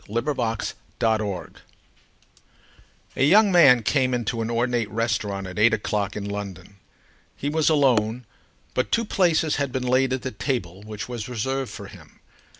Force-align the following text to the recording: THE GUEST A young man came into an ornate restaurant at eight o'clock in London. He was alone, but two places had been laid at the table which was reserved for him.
THE 0.09 0.19
GUEST 0.23 0.73
A 3.15 3.23
young 3.23 3.51
man 3.51 3.83
came 3.83 4.15
into 4.15 4.41
an 4.41 4.49
ornate 4.49 4.89
restaurant 4.89 5.45
at 5.45 5.59
eight 5.59 5.75
o'clock 5.75 6.15
in 6.15 6.27
London. 6.27 6.77
He 7.35 7.49
was 7.49 7.69
alone, 7.69 8.25
but 8.73 8.91
two 8.91 9.05
places 9.05 9.57
had 9.57 9.71
been 9.71 9.83
laid 9.85 10.11
at 10.11 10.23
the 10.23 10.31
table 10.31 10.81
which 10.81 11.07
was 11.07 11.29
reserved 11.29 11.69
for 11.69 11.85
him. 11.85 12.19